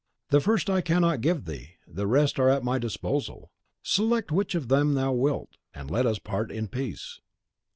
[0.29, 3.51] The first I cannot give thee, the rest are at my disposal.
[3.83, 7.21] Select which of them thou wilt, and let us part in peace."